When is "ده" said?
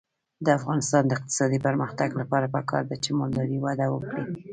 2.89-2.95